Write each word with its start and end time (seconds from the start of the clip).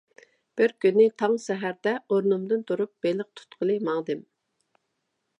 بىر 0.59 0.71
كۈنى 0.85 1.03
تاڭ 1.21 1.35
سەھەردە 1.43 1.93
ئورنۇمدىن 2.15 2.63
تۇرۇپ 2.71 2.91
بېلىق 3.07 3.29
تۇتقىلى 3.41 3.75
ماڭدىم. 3.91 4.25